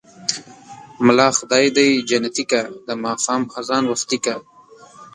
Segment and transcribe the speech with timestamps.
[1.05, 4.35] ملا خداى دى جنتې که ـ د ماښام ازان وختې که.